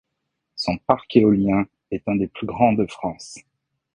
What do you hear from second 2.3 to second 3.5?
grands de France.